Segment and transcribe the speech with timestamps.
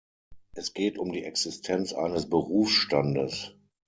[0.53, 3.53] Es geht um die Existenz eines Berufsstandes.